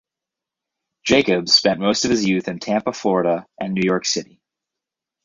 [1.03, 4.41] Jacobs spent most of his youth in Tampa, Florida and New York City.